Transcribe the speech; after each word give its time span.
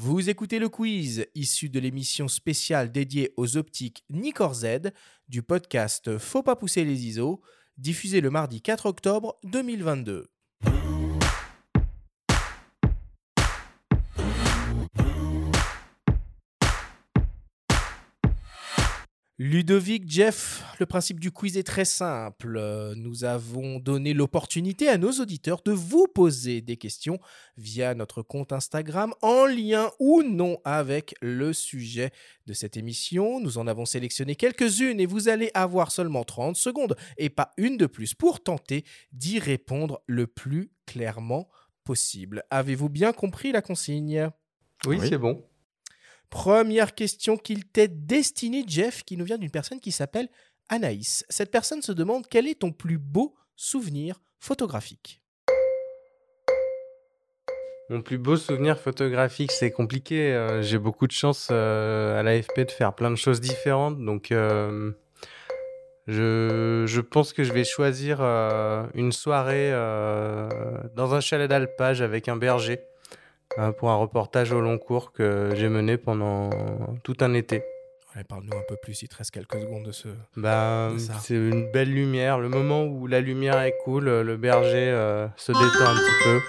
Vous 0.00 0.30
écoutez 0.30 0.60
le 0.60 0.68
quiz 0.68 1.26
issu 1.34 1.70
de 1.70 1.80
l'émission 1.80 2.28
spéciale 2.28 2.92
dédiée 2.92 3.34
aux 3.36 3.56
optiques 3.56 4.04
Nikkor 4.10 4.54
Z 4.54 4.92
du 5.28 5.42
podcast 5.42 6.18
Faut 6.18 6.44
pas 6.44 6.54
pousser 6.54 6.84
les 6.84 7.06
ISO, 7.06 7.42
diffusé 7.78 8.20
le 8.20 8.30
mardi 8.30 8.62
4 8.62 8.86
octobre 8.86 9.40
2022. 9.42 10.30
Ludovic, 19.40 20.02
Jeff, 20.10 20.64
le 20.80 20.86
principe 20.86 21.20
du 21.20 21.30
quiz 21.30 21.56
est 21.56 21.62
très 21.62 21.84
simple. 21.84 22.60
Nous 22.96 23.22
avons 23.22 23.78
donné 23.78 24.12
l'opportunité 24.12 24.88
à 24.88 24.98
nos 24.98 25.12
auditeurs 25.12 25.62
de 25.64 25.70
vous 25.70 26.08
poser 26.12 26.60
des 26.60 26.76
questions 26.76 27.20
via 27.56 27.94
notre 27.94 28.22
compte 28.22 28.52
Instagram 28.52 29.14
en 29.22 29.46
lien 29.46 29.92
ou 30.00 30.24
non 30.24 30.58
avec 30.64 31.14
le 31.20 31.52
sujet 31.52 32.10
de 32.46 32.52
cette 32.52 32.76
émission. 32.76 33.38
Nous 33.38 33.58
en 33.58 33.68
avons 33.68 33.84
sélectionné 33.84 34.34
quelques-unes 34.34 34.98
et 34.98 35.06
vous 35.06 35.28
allez 35.28 35.52
avoir 35.54 35.92
seulement 35.92 36.24
30 36.24 36.56
secondes 36.56 36.96
et 37.16 37.30
pas 37.30 37.52
une 37.58 37.76
de 37.76 37.86
plus 37.86 38.14
pour 38.14 38.40
tenter 38.42 38.84
d'y 39.12 39.38
répondre 39.38 40.02
le 40.08 40.26
plus 40.26 40.72
clairement 40.84 41.48
possible. 41.84 42.42
Avez-vous 42.50 42.88
bien 42.88 43.12
compris 43.12 43.52
la 43.52 43.62
consigne? 43.62 44.30
Oui, 44.84 44.96
Oui. 44.98 45.08
c'est 45.08 45.16
bon. 45.18 45.44
Première 46.30 46.94
question 46.94 47.36
qu'il 47.36 47.64
t'est 47.64 47.88
destinée, 47.88 48.64
Jeff, 48.66 49.02
qui 49.02 49.16
nous 49.16 49.24
vient 49.24 49.38
d'une 49.38 49.50
personne 49.50 49.80
qui 49.80 49.92
s'appelle 49.92 50.28
Anaïs. 50.68 51.24
Cette 51.28 51.50
personne 51.50 51.82
se 51.82 51.92
demande 51.92 52.26
quel 52.28 52.46
est 52.46 52.60
ton 52.60 52.70
plus 52.70 52.98
beau 52.98 53.34
souvenir 53.56 54.20
photographique. 54.38 55.22
Mon 57.90 58.02
plus 58.02 58.18
beau 58.18 58.36
souvenir 58.36 58.78
photographique, 58.78 59.50
c'est 59.50 59.70
compliqué. 59.70 60.34
euh, 60.34 60.60
J'ai 60.60 60.76
beaucoup 60.76 61.06
de 61.06 61.12
chance 61.12 61.48
euh, 61.50 62.20
à 62.20 62.22
l'AFP 62.22 62.66
de 62.66 62.70
faire 62.70 62.92
plein 62.94 63.10
de 63.10 63.16
choses 63.16 63.40
différentes. 63.40 63.98
Donc, 64.04 64.30
euh, 64.30 64.92
je, 66.06 67.00
pense 67.00 67.32
que 67.32 67.44
je 67.44 67.52
vais 67.54 67.64
choisir 67.64 68.20
une 68.94 69.12
soirée 69.12 69.70
dans 70.94 71.14
un 71.14 71.20
chalet 71.20 71.48
d'alpage 71.48 72.02
avec 72.02 72.28
un 72.28 72.36
berger 72.36 72.80
pour 73.78 73.90
un 73.90 73.96
reportage 73.96 74.52
au 74.52 74.60
long 74.60 74.78
cours 74.78 75.12
que 75.12 75.50
j'ai 75.54 75.68
mené 75.68 75.96
pendant 75.96 76.50
tout 77.02 77.16
un 77.20 77.34
été. 77.34 77.62
Ouais, 78.16 78.24
Parle-nous 78.24 78.56
un 78.56 78.62
peu 78.66 78.76
plus, 78.82 79.02
il 79.02 79.08
te 79.08 79.16
reste 79.16 79.30
quelques 79.32 79.60
secondes 79.60 79.84
de 79.84 79.92
ce... 79.92 80.08
Bah, 80.36 80.90
C'est 81.20 81.34
une 81.34 81.70
belle 81.72 81.92
lumière. 81.92 82.38
Le 82.38 82.48
moment 82.48 82.84
où 82.84 83.06
la 83.06 83.20
lumière 83.20 83.60
est 83.60 83.74
cool, 83.84 84.04
le 84.08 84.36
berger 84.36 84.88
euh, 84.90 85.28
se 85.36 85.52
détend 85.52 85.90
un 85.90 85.94
petit 85.94 86.24
peu. 86.24 86.40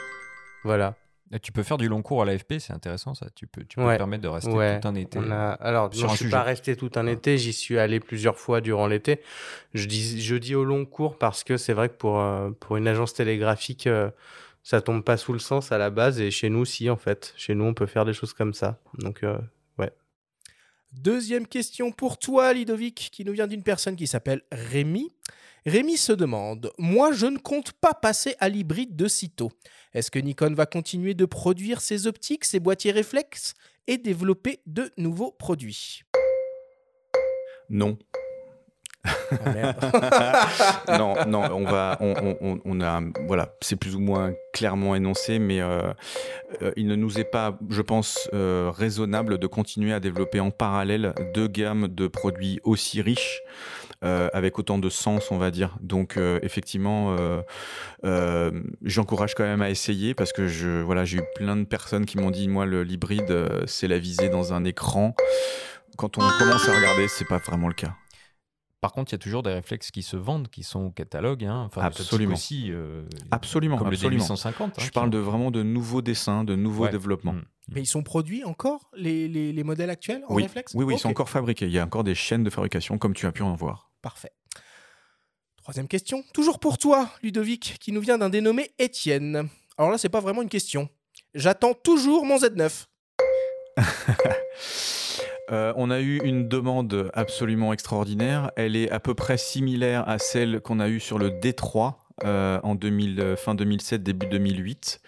Voilà. 0.63 0.95
Et 1.31 1.39
tu 1.39 1.51
peux 1.51 1.61
faire 1.61 1.77
du 1.77 1.87
long 1.87 2.01
cours 2.01 2.23
à 2.23 2.25
l'AFP, 2.25 2.55
c'est 2.59 2.73
intéressant 2.73 3.13
ça. 3.13 3.27
Tu 3.35 3.45
peux, 3.45 3.63
tu 3.63 3.75
peux 3.75 3.83
Ouais. 3.85 3.93
te 3.93 3.97
permettre 3.99 4.23
de 4.23 4.27
rester 4.29 4.49
Ouais, 4.51 4.79
tout 4.79 4.87
un 4.87 4.95
été. 4.95 5.19
On 5.19 5.29
a... 5.29 5.49
Alors, 5.51 5.93
sur 5.93 6.05
non, 6.07 6.09
un 6.09 6.13
je 6.13 6.17
suis 6.17 6.25
sujet. 6.25 6.35
pas 6.37 6.41
resté 6.43 6.75
tout 6.75 6.89
un 6.95 7.05
été, 7.05 7.37
j'y 7.37 7.53
suis 7.53 7.77
allé 7.77 7.99
plusieurs 7.99 8.37
fois 8.39 8.61
durant 8.61 8.87
l'été. 8.87 9.19
Je 9.75 9.85
dis, 9.85 10.19
je 10.21 10.35
dis 10.37 10.55
au 10.55 10.63
long 10.63 10.85
cours 10.85 11.19
parce 11.19 11.43
que 11.43 11.57
c'est 11.57 11.73
vrai 11.73 11.89
que 11.89 11.93
pour, 11.95 12.19
euh, 12.19 12.49
pour 12.59 12.77
une 12.77 12.87
agence 12.87 13.13
télégraphique, 13.13 13.85
euh, 13.85 14.09
ça 14.63 14.81
tombe 14.81 15.03
pas 15.03 15.17
sous 15.17 15.33
le 15.33 15.39
sens 15.39 15.71
à 15.71 15.77
la 15.77 15.89
base. 15.89 16.19
Et 16.19 16.31
chez 16.31 16.49
nous, 16.49 16.65
si, 16.65 16.89
en 16.89 16.97
fait. 16.97 17.33
Chez 17.37 17.55
nous, 17.55 17.65
on 17.65 17.73
peut 17.73 17.87
faire 17.87 18.05
des 18.05 18.13
choses 18.13 18.33
comme 18.33 18.53
ça. 18.53 18.79
Donc, 18.99 19.23
euh, 19.23 19.37
Deuxième 20.91 21.45
question 21.45 21.91
pour 21.91 22.17
toi, 22.17 22.51
Ludovic, 22.51 23.09
qui 23.11 23.23
nous 23.23 23.33
vient 23.33 23.45
d'une 23.45 23.61
personne 23.61 23.95
qui 23.95 24.07
s'appelle 24.07 24.41
Rémi. 24.51 25.13
Rémi 25.65 25.97
se 25.97 26.11
demande 26.11 26.71
Moi, 26.79 27.11
je 27.11 27.27
ne 27.27 27.37
compte 27.37 27.73
pas 27.73 27.93
passer 27.93 28.35
à 28.39 28.49
l'hybride 28.49 28.95
de 28.95 29.07
sitôt. 29.07 29.51
Est-ce 29.93 30.09
que 30.09 30.17
Nikon 30.17 30.53
va 30.55 30.65
continuer 30.65 31.13
de 31.13 31.25
produire 31.25 31.81
ses 31.81 32.07
optiques, 32.07 32.43
ses 32.43 32.59
boîtiers 32.59 32.91
réflexes 32.91 33.53
et 33.85 33.99
développer 33.99 34.61
de 34.65 34.91
nouveaux 34.97 35.31
produits? 35.31 36.01
Non. 37.69 37.99
Ah, 39.05 39.51
merde. 39.53 39.75
non, 40.99 41.15
non, 41.27 41.43
on 41.53 41.63
va, 41.63 41.97
on, 42.01 42.13
on- 42.21 42.37
on- 42.41 42.59
on 42.65 42.81
a, 42.81 43.01
voilà, 43.27 43.53
c'est 43.61 43.75
plus 43.77 43.95
ou 43.95 43.99
moins 43.99 44.33
clairement 44.53 44.95
énoncé, 44.95 45.39
mais 45.39 45.61
euh, 45.61 45.93
euh, 46.61 46.71
il 46.75 46.87
ne 46.87 46.95
nous 46.95 47.19
est 47.19 47.23
pas, 47.31 47.57
je 47.69 47.81
pense, 47.81 48.29
euh, 48.33 48.71
raisonnable 48.75 49.37
de 49.37 49.47
continuer 49.47 49.93
à 49.93 49.99
développer 49.99 50.39
en 50.39 50.51
parallèle 50.51 51.13
deux 51.33 51.47
gammes 51.47 51.87
de 51.87 52.07
produits 52.07 52.59
aussi 52.63 53.01
riches. 53.01 53.41
euh, 54.05 54.29
avec 54.31 54.57
autant 54.59 54.77
de 54.77 54.89
sens, 54.89 55.29
on 55.29 55.37
va 55.37 55.51
dire. 55.51 55.75
Donc, 55.81 56.15
euh, 56.15 56.39
effectivement, 56.41 57.17
euh, 57.19 57.41
euh, 58.05 58.49
j'encourage 58.85 59.35
quand 59.35 59.43
même 59.43 59.61
à 59.61 59.69
essayer 59.69 60.13
parce 60.13 60.31
que 60.31 60.47
je, 60.47 60.81
voilà, 60.81 61.03
j'ai 61.03 61.17
eu 61.17 61.23
plein 61.35 61.57
de 61.57 61.65
personnes 61.65 62.05
qui 62.05 62.17
m'ont 62.17 62.31
dit, 62.31 62.47
moi, 62.47 62.65
le 62.65 62.83
l'hybride, 62.83 63.29
euh, 63.29 63.63
c'est 63.67 63.89
la 63.89 63.99
visée 63.99 64.29
dans 64.29 64.53
un 64.53 64.63
écran. 64.63 65.15
Quand 65.97 66.17
on 66.17 66.21
commence 66.39 66.69
à 66.69 66.73
regarder, 66.77 67.09
c'est 67.09 67.27
pas 67.27 67.39
vraiment 67.39 67.67
le 67.67 67.73
cas. 67.73 67.93
Par 68.81 68.93
contre, 68.93 69.11
il 69.11 69.15
y 69.15 69.17
a 69.17 69.19
toujours 69.19 69.43
des 69.43 69.51
réflexes 69.53 69.91
qui 69.91 70.03
se 70.03 70.15
vendent, 70.15 70.47
qui 70.47 70.63
sont 70.63 70.85
au 70.85 70.89
catalogue. 70.91 71.43
Hein. 71.43 71.63
Enfin, 71.65 71.81
Absolument. 71.81 72.33
Aussi, 72.33 72.67
euh, 72.71 73.03
Absolument, 73.31 73.77
comme 73.77 73.87
absolument. 73.87 74.23
le 74.23 74.29
D850. 74.35 74.61
hein, 74.63 74.71
Je 74.77 74.89
parle 74.91 75.09
de 75.09 75.17
vraiment 75.17 75.51
de 75.51 75.63
nouveaux 75.63 76.01
dessins, 76.01 76.43
de 76.45 76.55
nouveaux 76.55 76.85
Ouais. 76.85 76.89
développements. 76.91 77.33
Mm. 77.33 77.43
Mais 77.73 77.81
ils 77.81 77.85
sont 77.87 78.03
produits 78.03 78.43
encore, 78.45 78.89
les, 78.95 79.27
les- 79.27 79.51
les 79.51 79.63
modèles 79.63 79.89
actuels 79.89 80.23
en 80.29 80.33
Oui, 80.33 80.43
réflexe 80.43 80.71
oui, 80.75 80.85
oui, 80.85 80.93
ils 80.95 80.99
sont 80.99 81.09
encore 81.09 81.29
fabriqués. 81.29 81.65
Il 81.65 81.71
y 81.73 81.77
a 81.79 81.83
encore 81.83 82.03
des 82.05 82.15
chaînes 82.15 82.43
de 82.43 82.49
fabrication, 82.49 82.97
comme 82.97 83.13
tu 83.13 83.25
as 83.27 83.31
pu 83.33 83.43
en 83.43 83.53
voir. 83.53 83.91
Parfait. 84.01 84.31
Troisième 85.57 85.87
question, 85.89 86.23
toujours 86.33 86.59
pour 86.59 86.77
toi, 86.77 87.09
Ludovic, 87.21 87.77
qui 87.79 87.91
nous 87.91 88.01
vient 88.01 88.17
d'un 88.17 88.29
dénommé 88.29 88.71
Étienne. 88.79 89.49
Alors 89.77 89.91
là, 89.91 89.97
c'est 89.97 90.09
pas 90.09 90.21
vraiment 90.21 90.41
une 90.41 90.49
question. 90.49 90.89
J'attends 91.35 91.73
toujours 91.75 92.25
mon 92.25 92.37
Z9. 92.37 92.85
Euh, 95.51 95.73
on 95.75 95.89
a 95.89 95.99
eu 95.99 96.19
une 96.23 96.47
demande 96.47 97.09
absolument 97.13 97.73
extraordinaire. 97.73 98.51
Elle 98.55 98.75
est 98.75 98.91
à 98.91 98.99
peu 98.99 99.15
près 99.15 99.37
similaire 99.37 100.07
à 100.07 100.19
celle 100.19 100.61
qu'on 100.61 100.79
a 100.79 100.87
eue 100.89 100.99
sur 100.99 101.17
le 101.17 101.29
D3 101.29 101.93
euh, 102.25 102.59
en 102.63 102.75
2000, 102.75 103.19
euh, 103.19 103.35
fin 103.35 103.55
2007, 103.55 104.03
début 104.03 104.27
2008. 104.27 105.01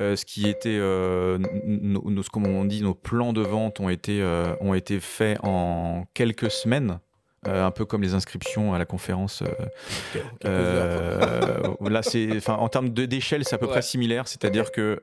Euh, 0.00 0.16
ce 0.16 0.24
qui 0.24 0.48
était, 0.48 0.76
euh, 0.80 1.38
nos- 1.64 2.10
nos- 2.10 2.22
comme 2.24 2.46
on 2.46 2.64
dit, 2.64 2.82
nos 2.82 2.94
plans 2.94 3.32
de 3.32 3.40
vente 3.42 3.78
ont 3.80 3.88
été, 3.88 4.20
euh, 4.20 4.54
ont 4.60 4.74
été 4.74 5.00
faits 5.00 5.38
en 5.42 6.04
quelques 6.14 6.50
semaines. 6.50 6.98
un 7.44 7.72
peu 7.72 7.84
comme 7.84 8.02
les 8.02 8.14
inscriptions 8.14 8.72
à 8.72 8.78
la 8.78 8.84
conférence. 8.84 9.42
là, 10.44 12.02
c'est, 12.02 12.48
en 12.48 12.68
termes 12.68 12.90
de- 12.90 13.04
d'échelle, 13.04 13.42
c'est 13.44 13.54
à 13.56 13.58
peu 13.58 13.66
Ouais. 13.66 13.72
près 13.72 13.82
similaire. 13.82 14.28
C'est-à-dire 14.28 14.70
que 14.70 15.00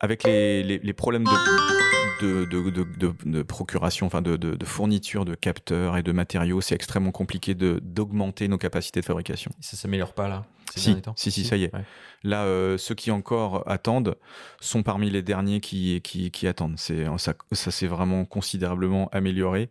avec 0.00 0.24
les, 0.24 0.62
les- 0.62 0.78
les 0.78 0.92
problèmes 0.92 1.24
de, 1.24 2.20
de, 2.20 2.44
de, 2.46 2.70
de- 2.70 2.84
de- 2.98 3.14
de 3.30 3.42
procuration, 3.42 4.06
enfin 4.06 4.22
de, 4.22 4.36
de- 4.36 4.54
de 4.54 4.64
fourniture 4.64 5.24
de 5.24 5.34
capteurs 5.34 5.96
et 5.96 6.02
de 6.02 6.12
matériaux, 6.12 6.60
c'est 6.60 6.74
extrêmement 6.74 7.12
compliqué 7.12 7.54
de, 7.54 7.80
d'augmenter 7.82 8.48
nos 8.48 8.58
capacités 8.58 9.00
de 9.00 9.04
fabrication. 9.06 9.50
Ça 9.60 9.76
s'améliore 9.76 10.12
pas 10.14 10.28
là 10.28 10.44
ces 10.74 10.80
Si, 10.80 11.02
temps? 11.02 11.14
si, 11.16 11.30
si, 11.32 11.44
ça 11.44 11.56
y 11.56 11.64
est. 11.64 11.74
Ouais. 11.74 11.84
Là, 12.22 12.44
euh, 12.44 12.78
ceux 12.78 12.94
qui 12.94 13.10
encore 13.10 13.68
attendent 13.68 14.16
sont 14.60 14.82
parmi 14.84 15.10
les 15.10 15.20
derniers 15.22 15.60
qui, 15.60 16.00
qui, 16.02 16.30
qui 16.30 16.46
attendent. 16.46 16.78
C'est, 16.78 17.06
ça, 17.18 17.34
ça 17.52 17.70
s'est 17.72 17.88
vraiment 17.88 18.24
considérablement 18.24 19.08
amélioré, 19.10 19.70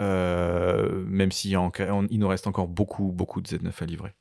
euh, 0.00 1.04
même 1.06 1.32
s'il 1.32 1.50
y 1.50 1.54
a 1.54 1.60
encore- 1.60 2.04
il 2.10 2.18
nous 2.18 2.28
reste 2.28 2.46
encore 2.46 2.68
beaucoup, 2.68 3.12
beaucoup 3.12 3.40
de 3.40 3.48
Z9 3.48 3.70
à 3.80 3.86
livrer. 3.86 4.12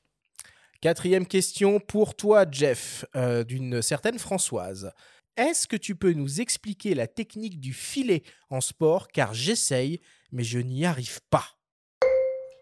Quatrième 0.82 1.26
question 1.26 1.80
pour 1.82 2.16
toi, 2.16 2.46
Jeff, 2.50 3.04
euh, 3.16 3.44
d'une 3.44 3.82
certaine 3.82 4.18
Françoise. 4.20 4.94
Est-ce 5.40 5.70
que 5.70 5.78
tu 5.78 5.96
peux 5.96 6.12
nous 6.12 6.42
expliquer 6.42 6.94
la 6.96 7.08
technique 7.08 7.62
du 7.62 7.72
filet 7.72 8.24
en 8.50 8.60
sport? 8.60 9.08
Car 9.08 9.34
j'essaye, 9.34 10.02
mais 10.34 10.44
je 10.44 10.60
n'y 10.60 10.86
arrive 10.86 11.22
pas. 11.30 11.46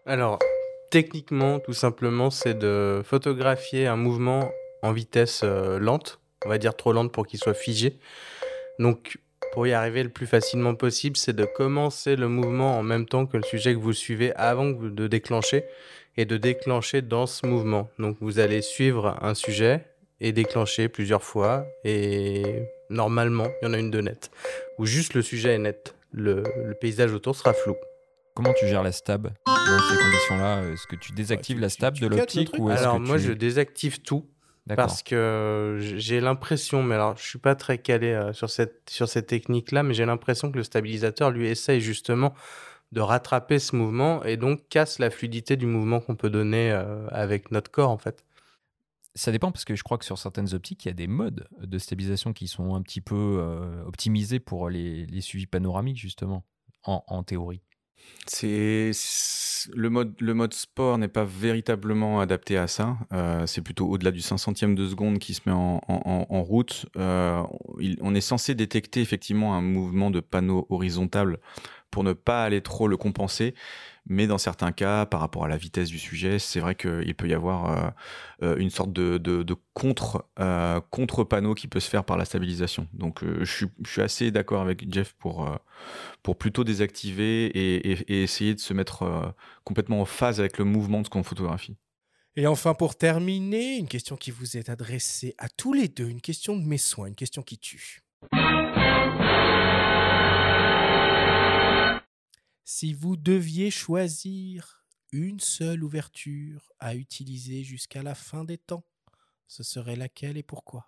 Alors, 0.06 0.38
techniquement, 0.92 1.58
tout 1.58 1.72
simplement, 1.72 2.30
c'est 2.30 2.56
de 2.56 3.02
photographier 3.04 3.88
un 3.88 3.96
mouvement 3.96 4.48
en 4.82 4.92
vitesse 4.92 5.40
euh, 5.42 5.80
lente, 5.80 6.20
on 6.46 6.48
va 6.50 6.58
dire 6.58 6.76
trop 6.76 6.92
lente 6.92 7.10
pour 7.10 7.26
qu'il 7.26 7.40
soit 7.40 7.52
figé. 7.52 7.98
Donc, 8.78 9.18
pour 9.52 9.66
y 9.66 9.72
arriver 9.72 10.04
le 10.04 10.10
plus 10.10 10.28
facilement 10.28 10.76
possible, 10.76 11.16
c'est 11.16 11.34
de 11.34 11.46
commencer 11.46 12.14
le 12.14 12.28
mouvement 12.28 12.78
en 12.78 12.84
même 12.84 13.06
temps 13.06 13.26
que 13.26 13.38
le 13.38 13.42
sujet 13.42 13.74
que 13.74 13.80
vous 13.80 13.92
suivez 13.92 14.32
avant 14.36 14.66
de 14.66 15.08
déclencher 15.08 15.64
et 16.16 16.26
de 16.26 16.36
déclencher 16.36 17.02
dans 17.02 17.26
ce 17.26 17.44
mouvement. 17.44 17.90
Donc, 17.98 18.18
vous 18.20 18.38
allez 18.38 18.62
suivre 18.62 19.18
un 19.20 19.34
sujet 19.34 19.84
et 20.20 20.32
déclencher 20.32 20.88
plusieurs 20.88 21.22
fois 21.22 21.64
et 21.84 22.42
normalement, 22.90 23.46
il 23.62 23.66
y 23.66 23.68
en 23.70 23.74
a 23.74 23.78
une 23.78 23.90
de 23.90 24.00
nette. 24.00 24.30
Ou 24.78 24.86
juste 24.86 25.14
le 25.14 25.22
sujet 25.22 25.54
est 25.54 25.58
net. 25.58 25.94
Le, 26.12 26.42
le 26.64 26.74
paysage 26.74 27.12
autour 27.12 27.36
sera 27.36 27.52
flou. 27.52 27.74
Comment 28.34 28.52
tu 28.54 28.66
gères 28.66 28.82
la 28.82 28.92
stab 28.92 29.28
dans 29.46 29.78
ces 29.90 29.96
conditions-là? 29.96 30.62
Est-ce 30.72 30.86
que 30.86 30.96
tu 30.96 31.12
désactives 31.12 31.56
tu- 31.56 31.62
la 31.62 31.68
stab 31.68 31.94
tu 31.94 32.02
de 32.02 32.06
l'optique 32.08 32.50
ou 32.58 32.68
Alors 32.70 32.96
que 32.96 33.00
moi 33.02 33.16
tu- 33.18 33.24
je 33.24 33.32
désactive 33.32 34.00
tout 34.02 34.26
parce 34.76 35.02
que 35.02 35.78
j'ai 35.80 36.20
l'impression, 36.20 36.82
mais 36.82 36.94
alors 36.94 37.16
je 37.16 37.26
suis 37.26 37.38
pas 37.38 37.54
très 37.54 37.78
calé 37.78 38.08
euh, 38.12 38.32
sur 38.34 38.48
cette 38.50 38.82
sur 38.90 39.08
cette 39.08 39.26
technique 39.26 39.72
là, 39.72 39.82
mais 39.82 39.92
j'ai 39.94 40.04
l'impression 40.04 40.52
que 40.52 40.56
le 40.58 40.62
stabilisateur 40.62 41.30
lui 41.30 41.48
essaye 41.48 41.80
justement 41.80 42.34
de 42.92 43.00
rattraper 43.00 43.58
ce 43.58 43.74
mouvement 43.76 44.22
et 44.24 44.36
donc 44.36 44.68
casse 44.68 44.98
la 44.98 45.10
fluidité 45.10 45.56
du 45.56 45.66
mouvement 45.66 46.00
qu'on 46.00 46.16
peut 46.16 46.30
donner 46.30 46.70
euh, 46.70 47.06
avec 47.10 47.50
notre 47.50 47.70
corps 47.70 47.90
en 47.90 47.98
fait. 47.98 48.24
Ça 49.18 49.32
dépend 49.32 49.50
parce 49.50 49.64
que 49.64 49.74
je 49.74 49.82
crois 49.82 49.98
que 49.98 50.04
sur 50.04 50.16
certaines 50.16 50.54
optiques, 50.54 50.84
il 50.84 50.88
y 50.88 50.90
a 50.92 50.94
des 50.94 51.08
modes 51.08 51.48
de 51.60 51.78
stabilisation 51.78 52.32
qui 52.32 52.46
sont 52.46 52.76
un 52.76 52.82
petit 52.82 53.00
peu 53.00 53.38
euh, 53.40 53.84
optimisés 53.84 54.38
pour 54.38 54.70
les, 54.70 55.20
suivis 55.20 55.46
panoramiques, 55.46 55.98
justement, 55.98 56.44
en, 56.84 57.24
théorie. 57.24 57.60
C'est 58.26 58.92
le 59.74 59.90
mode, 59.90 60.54
sport 60.54 60.98
n'est 60.98 61.08
pas 61.08 61.24
véritablement 61.24 62.20
adapté 62.20 62.56
à 62.56 62.68
ça. 62.68 62.96
Euh, 63.12 63.44
c'est 63.46 63.60
plutôt 63.60 63.88
au-delà 63.88 64.12
du 64.12 64.20
500e 64.20 64.74
de 64.74 64.86
seconde 64.86 65.18
qui 65.18 65.34
se 65.34 65.40
met 65.46 65.52
en, 65.52 66.42
route. 66.44 66.86
Euh, 66.96 67.42
on 68.00 68.14
est 68.14 68.20
censé 68.20 68.54
détecter 68.54 69.00
effectivement 69.00 69.56
un 69.56 69.62
mouvement 69.62 70.12
de 70.12 70.20
panneau 70.20 70.64
horizontal 70.70 71.38
pour 71.90 72.04
ne 72.04 72.12
pas 72.12 72.44
aller 72.44 72.60
trop 72.60 72.86
le 72.86 72.96
compenser. 72.96 73.56
Mais 74.08 74.26
dans 74.26 74.38
certains 74.38 74.72
cas, 74.72 75.06
par 75.06 75.20
rapport 75.20 75.44
à 75.44 75.48
la 75.48 75.56
vitesse 75.56 75.88
du 75.88 75.98
sujet, 75.98 76.38
c'est 76.38 76.60
vrai 76.60 76.74
qu'il 76.74 77.14
peut 77.14 77.28
y 77.28 77.34
avoir 77.34 77.70
euh, 77.70 77.90
euh, 78.42 78.56
une 78.56 78.70
sorte 78.70 78.92
de, 78.92 79.44
contre, 79.74 80.24
euh, 80.40 80.80
contre-panneau 80.90 81.54
qui 81.54 81.68
peut 81.68 81.80
se 81.80 81.90
faire 81.90 82.04
par 82.04 82.16
la 82.16 82.24
stabilisation. 82.24 82.88
Donc 82.94 83.22
euh, 83.22 83.44
je, 83.44 83.66
suis, 83.84 84.00
assez 84.00 84.30
d'accord 84.30 84.62
avec 84.62 84.92
Jeff 84.92 85.12
pour, 85.18 85.48
pour 86.22 86.38
plutôt 86.38 86.64
désactiver 86.64 87.46
et, 87.46 87.92
et- 87.92 88.22
essayer 88.22 88.54
de 88.54 88.60
se 88.60 88.72
mettre 88.72 89.34
complètement 89.64 90.00
en 90.00 90.04
phase 90.04 90.40
avec 90.40 90.58
le 90.58 90.64
mouvement 90.64 91.00
de 91.00 91.06
ce 91.06 91.10
qu'on 91.10 91.22
photographie. 91.22 91.76
Et 92.36 92.46
enfin, 92.46 92.72
pour 92.72 92.96
terminer, 92.96 93.76
une 93.76 93.88
question 93.88 94.16
qui 94.16 94.30
vous 94.30 94.56
est 94.56 94.68
adressée 94.68 95.34
à 95.38 95.48
tous 95.48 95.72
les 95.72 95.88
deux, 95.88 96.08
une 96.08 96.20
question 96.20 96.56
de 96.56 96.64
mes 96.64 96.78
soins, 96.78 97.08
une 97.08 97.16
question 97.16 97.42
qui 97.42 97.58
tue. 97.58 98.02
Si 102.70 102.92
vous 102.92 103.16
deviez 103.16 103.70
choisir 103.70 104.84
une 105.10 105.40
seule 105.40 105.82
ouverture 105.82 106.70
à 106.80 106.94
utiliser 106.94 107.62
jusqu'à 107.62 108.02
la 108.02 108.14
fin 108.14 108.44
des 108.44 108.58
temps, 108.58 108.84
ce 109.46 109.62
serait 109.62 109.96
laquelle 109.96 110.36
et 110.36 110.42
pourquoi? 110.42 110.84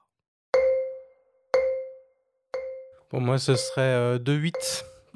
Pour 3.09 3.23
moi, 3.23 3.39
ce 3.39 3.57
serait 3.57 3.81
euh, 3.81 4.19
2-8 4.19 4.53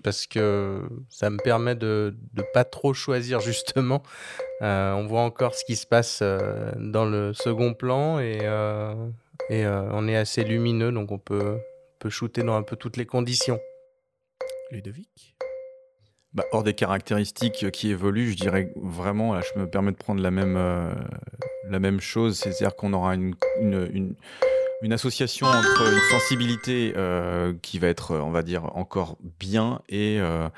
parce 0.02 0.26
que 0.26 0.88
ça 1.10 1.28
me 1.28 1.36
permet 1.36 1.74
de 1.74 2.16
ne 2.32 2.42
pas 2.54 2.64
trop 2.64 2.94
choisir 2.94 3.40
justement. 3.40 4.02
Euh, 4.62 4.94
on 4.94 5.06
voit 5.06 5.20
encore 5.20 5.54
ce 5.54 5.66
qui 5.66 5.76
se 5.76 5.86
passe 5.86 6.20
euh, 6.22 6.72
dans 6.78 7.04
le 7.04 7.34
second 7.34 7.74
plan 7.74 8.20
et, 8.20 8.38
euh, 8.40 9.10
et 9.50 9.66
euh, 9.66 9.86
on 9.92 10.08
est 10.08 10.16
assez 10.16 10.44
lumineux 10.44 10.92
donc 10.92 11.12
on 11.12 11.18
peut, 11.18 11.58
peut 11.98 12.08
shooter 12.08 12.42
dans 12.42 12.56
un 12.56 12.62
peu 12.62 12.76
toutes 12.76 12.96
les 12.96 13.04
conditions. 13.04 13.60
Ludovic? 14.70 15.33
Bah, 16.34 16.44
hors 16.50 16.64
des 16.64 16.74
caractéristiques 16.74 17.70
qui 17.70 17.90
évoluent, 17.90 18.32
je 18.32 18.36
dirais 18.36 18.72
vraiment, 18.74 19.40
je 19.40 19.58
me 19.60 19.70
permets 19.70 19.92
de 19.92 19.96
prendre 19.96 20.20
la 20.20 20.32
même, 20.32 20.56
euh, 20.56 20.92
la 21.70 21.78
même 21.78 22.00
chose, 22.00 22.36
c'est-à-dire 22.38 22.74
qu'on 22.74 22.92
aura 22.92 23.14
une, 23.14 23.34
une, 23.60 24.16
une- 24.82 24.92
association 24.92 25.46
entre 25.46 25.92
une 25.92 26.10
sensibilité 26.10 26.92
euh, 26.96 27.54
qui 27.62 27.78
va 27.78 27.86
être, 27.88 28.16
on 28.16 28.30
va 28.32 28.42
dire, 28.42 28.76
encore 28.76 29.16
bien 29.40 29.80
et, 29.88 30.18
euh, 30.20 30.48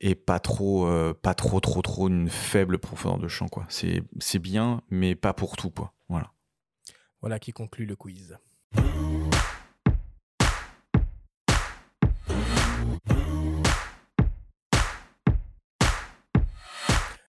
et 0.00 0.14
pas 0.14 0.38
trop, 0.38 0.86
euh, 0.86 1.12
pas 1.12 1.34
trop, 1.34 1.60
trop, 1.60 1.82
trop 1.82 2.08
une 2.08 2.28
faible 2.30 2.78
profondeur 2.78 3.18
de 3.18 3.28
champ. 3.28 3.48
quoi. 3.48 3.66
C'est 3.68 4.02
c'est 4.20 4.38
bien, 4.38 4.80
mais 4.88 5.14
pas 5.16 5.32
pour 5.34 5.56
tout. 5.56 5.70
Quoi. 5.70 5.92
Voilà. 6.08 6.30
Voilà 7.20 7.38
qui 7.38 7.52
conclut 7.52 7.86
le 7.86 7.94
quiz. 7.96 8.38